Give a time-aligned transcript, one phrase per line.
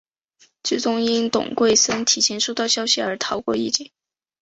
[0.63, 3.91] 最终因董桂森提前收到消息而逃过一劫。